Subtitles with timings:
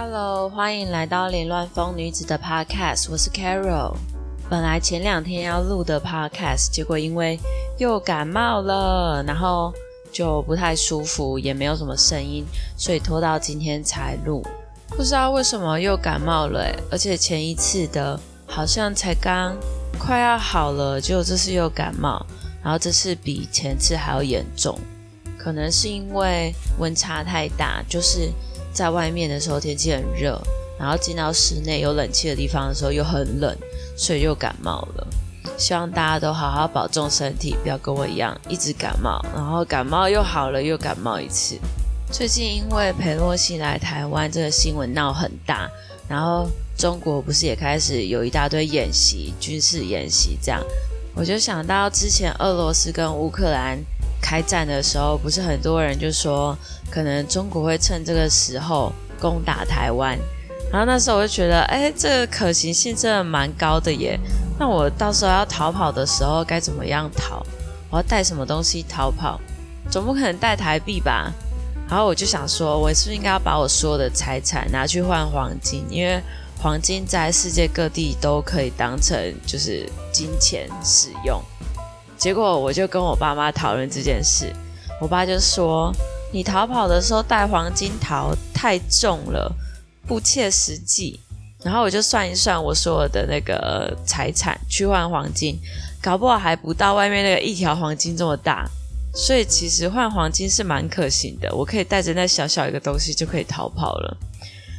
[0.00, 3.96] Hello，欢迎来到凌乱风女子的 Podcast，我是 Carol。
[4.48, 7.36] 本来前两天要录的 Podcast，结果因为
[7.78, 9.74] 又感冒了，然后
[10.12, 14.40] 就不太舒服，也没有什么声音，所以拖到今天才录。
[14.90, 19.56] 不知道为什么又感冒了，而且前一次的好像才刚
[19.98, 22.24] 快要好了，结果这次又感冒，
[22.62, 24.78] 然后这次比前次还要严重，
[25.36, 28.30] 可能是因为温差太大，就是
[28.78, 30.40] 在外面的时候天气很热，
[30.78, 33.52] 然后进到室内有冷气的地方的时候又很冷，
[33.96, 35.04] 所以又感冒了。
[35.56, 41.58] 希望大家都好好保重身体，不要跟我一样一直感冒，然后感冒又好了又感冒一次。
[42.12, 45.68] 最近因为裴洛西来台湾这个新闻闹很大，
[46.08, 50.62] 然后中国不是也开始有一大堆演习、军事演习这样，
[51.16, 53.76] 我就想到之前俄罗斯跟乌克兰
[54.22, 56.56] 开战的时候，不是很多人就说
[56.90, 60.18] 可能中国会趁这个时候攻打台湾，
[60.72, 64.18] 然后那时候我就觉得，哎，这个可行性真的蛮高的耶。
[64.58, 67.44] 那我到时候要逃跑的时候该怎么样逃？
[67.90, 69.40] 我要带什么东西逃跑？
[69.90, 71.32] 总不可能带台币吧？
[71.88, 75.86] 然后我就想说，我是不是应该要把我所有的财产拿去换黄金？
[75.88, 76.20] 因为
[76.60, 79.16] 黄金在世界各地都可以当成
[79.46, 81.40] 就是金钱使用。
[82.18, 84.52] 结果我就跟我爸妈讨论这件事，
[85.00, 85.90] 我爸就说
[86.32, 89.52] ：“你逃跑的时候带黄金逃太重了，
[90.06, 91.20] 不切实际。”
[91.64, 95.58] 然后我就算一算我所有的那个财产去换黄金，
[96.00, 98.68] 搞不好还不到外面那个一条黄金这么大。
[99.12, 104.16] 所以其实换黄金是蛮可行的，我可以带着那小小一个东西就可以逃跑了。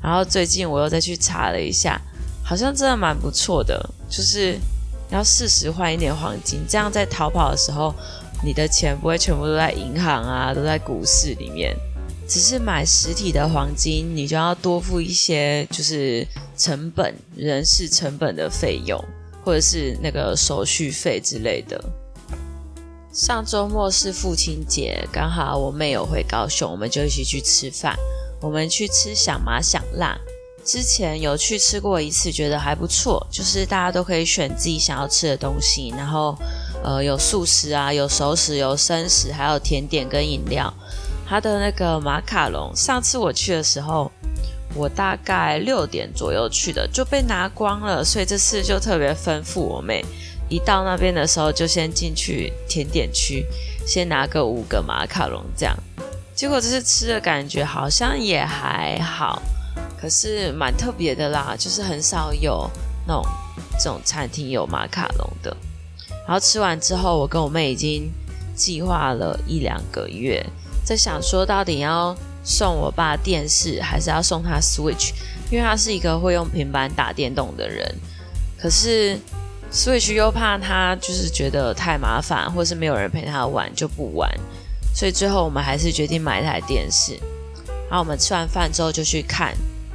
[0.00, 2.00] 然后最近我又再去查了一下，
[2.44, 4.56] 好像真的蛮不错的，就是
[5.08, 7.92] 要适时换一点黄金，这样在逃跑的时候，
[8.44, 11.76] 你的钱不会全部都在银行啊，都在股市里面。
[12.28, 16.24] 只是买实体的黄金，你就要多付一些就是
[16.56, 19.04] 成本、人事成本的费用，
[19.44, 21.82] 或者是那个手续费之类的。
[23.12, 27.96] 上周末是父亲节，刚好我妹有回高雄，我们就一起去吃饭。
[28.40, 30.16] 我们去吃响麻响辣，
[30.64, 33.26] 之前有去吃过一次，觉得还不错。
[33.28, 36.38] 就是大家都可以选自己想要吃的东西，然后
[36.82, 40.72] 呃有素食啊，有熟食，有生食，还有甜点跟饮料。
[41.28, 44.10] 它的那个马卡龙，上次我去的时候，
[44.74, 50.04] 我大概六点左右去的，就被拿光了，所以这次就特别吩咐我妹。
[50.48, 53.46] 一到那边的时候，就先进去甜点区，
[53.86, 55.76] 先拿个五个马卡龙这样。
[56.34, 59.40] 结果这次吃的感觉好像也还好，
[60.00, 62.68] 可是蛮特别的啦，就是很少有
[63.06, 63.24] 那种
[63.78, 65.56] 这种餐厅有马卡龙的。
[66.30, 68.08] 然后吃完之后，我跟我妹已经
[68.54, 70.46] 计划了一两个月，
[70.84, 75.10] 在想说到底要送我爸电视，还是要送他 Switch，
[75.50, 77.96] 因为他是一个会用平板打电动的人。
[78.56, 79.18] 可是。
[79.72, 84.28] Switch 又怕他就是觉得太麻烦，或是没有人陪他玩就不玩，
[84.92, 87.12] 所以最后我们还是决定买一台电视。
[87.88, 89.54] 然后我们吃完饭之后就去看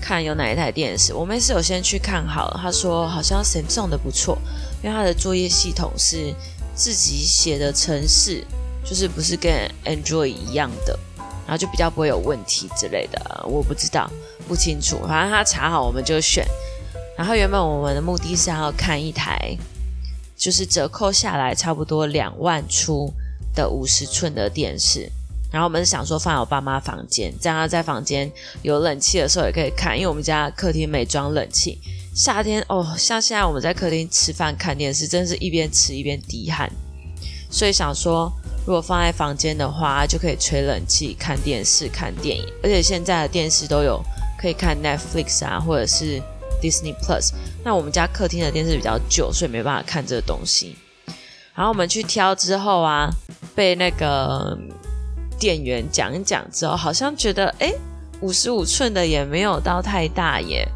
[0.00, 1.12] 看有哪一台电视。
[1.12, 4.38] 我妹是有先去看好了，她说好像 Samsung 的不错，
[4.82, 6.34] 因为它的作业系统是
[6.74, 8.44] 自己写的程式，
[8.84, 9.52] 就是不是跟
[9.84, 10.98] Android 一样的，
[11.46, 13.44] 然后就比较不会有问题之类的。
[13.48, 14.10] 我不知道，
[14.46, 16.46] 不清楚，反正他查好我们就选。
[17.16, 19.56] 然后原本我们的目的是要看一台，
[20.36, 23.10] 就是折扣下来差不多两万出
[23.54, 25.10] 的五十寸的电视。
[25.50, 31.80] 然后我们是想说放我爸妈房间，这样他在房间有冷气的时候也可以看，因为我们家客厅没装冷气。
[32.16, 36.66] 夏天哦，像现在我们在客厅吃饭看电视，真是一边吃一边滴汗。
[37.50, 38.32] 所以想说，
[38.66, 42.42] 如果放在房间的话，就可以吹冷气、看电视、看电影。
[42.62, 44.02] 而且现在的电视都有
[44.40, 46.20] 可以看 Netflix 啊，或者是。
[46.58, 50.74] Disney Plus，那我们家客厅的电视比较旧，所以没办法看这个东西。
[51.54, 53.10] 然后我们去挑之后啊，
[53.54, 54.56] 被那个
[55.38, 57.74] 店员讲一讲之后，好像觉得哎，
[58.22, 60.66] 五十五寸的也没有到太大耶。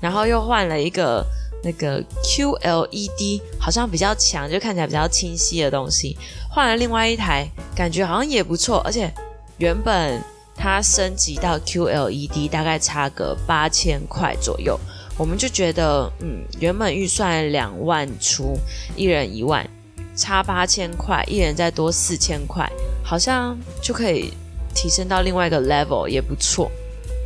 [0.00, 1.24] 然后又换了一个
[1.62, 6.16] 那个 QLED，好像比较强，就看起来比较清晰的东西。
[6.50, 9.12] 换了另外一台，感觉好像也不错，而且
[9.58, 10.22] 原本
[10.54, 14.78] 它升级到 QLED 大概差个八千块左右。
[15.16, 18.56] 我们就觉得，嗯，原本预算两万出，
[18.94, 19.68] 一人一万，
[20.14, 22.70] 差八千块，一人再多四千块，
[23.02, 24.32] 好像就可以
[24.72, 26.70] 提升到另外一个 level，也不错。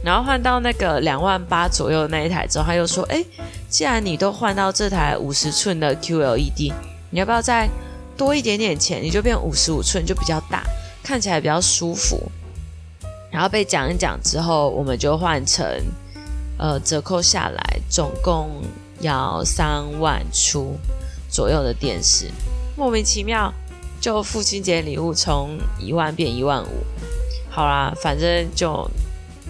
[0.04, 3.24] 然后换到那个两万八左右那一台之后，他又说，哎，
[3.68, 6.72] 既然你都换到这台五十寸的 QLED，
[7.10, 7.68] 你要不要再
[8.16, 10.64] 多一点点钱，你就变五十五寸，就比较大，
[11.02, 12.30] 看起来比较舒服。
[13.30, 15.64] 然后被讲一讲之后，我们就换成。
[16.58, 18.62] 呃，折扣下来总共
[19.00, 20.78] 要三万出
[21.28, 22.30] 左右的电视，
[22.76, 23.52] 莫名其妙
[24.00, 26.68] 就父亲节礼物从一万变一万五，
[27.50, 28.88] 好啦，反正就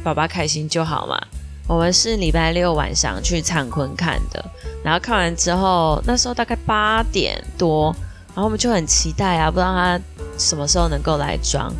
[0.02, 1.20] 爸爸开心就好嘛。
[1.68, 4.44] 我们是礼拜六晚上去灿坤看的，
[4.84, 7.94] 然后看完之后，那时候大概八点多，
[8.34, 10.00] 然后我们就很期待啊，不知道他
[10.36, 11.72] 什么时候能够来装。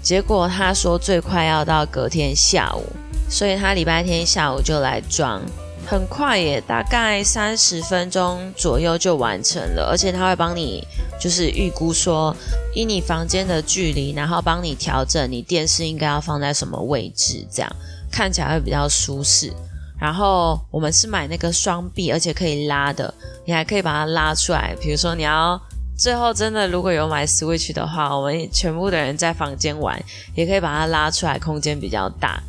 [0.00, 2.84] 结果他说最快要到隔天下午，
[3.28, 5.42] 所以他礼拜天下午就来装，
[5.86, 10.86] 很快耶大概三十分钟左右就完成了，而且他会帮你
[11.20, 12.36] 就是预估说，
[12.74, 17.76] 以你房间的距离，然后帮你调整你电视应该要放在什么位置，这样。
[18.10, 19.52] 看起来会比较舒适，
[20.00, 23.12] 然后我们是买那个双臂，而且可以拉的，
[23.44, 24.74] 你还可以把它拉出来。
[24.80, 25.60] 比如说你要
[25.98, 30.02] 最后真的如果有买 Switch 的话，我们全部的人在房间玩，
[30.34, 32.42] 也可以把它拉出来，空间比较大，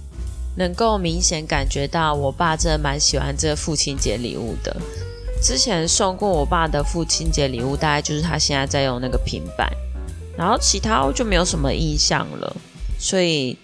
[0.57, 4.75] 能够明显感觉到我爸真的蛮喜欢这个父亲节礼物的。
[5.41, 9.71] 之前送过我爸的父亲节礼物，大概就是他现在在用那个平板，
[10.37, 12.55] 然后其他就没有什么印象了，
[12.99, 13.57] 所以。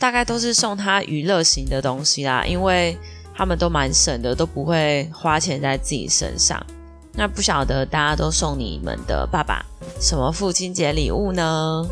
[0.00, 2.96] 大概都是送他娱乐型的东西啦，因为
[3.34, 6.58] 他们都蛮省的，都不会花钱在自己身上。
[7.12, 9.62] 那不晓得大家都送你们的爸爸
[10.00, 11.86] 什么父亲节礼物呢？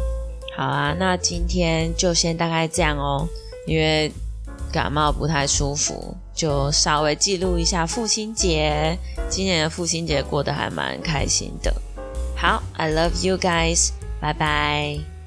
[0.57, 3.29] 好啊，那今天就先大概这样哦，
[3.67, 4.11] 因为
[4.73, 8.97] 感冒不太舒服，就稍微记录一下父亲节。
[9.29, 11.75] 今年的父亲节过得还蛮开心的。
[12.37, 15.18] 好，I love you guys，拜拜。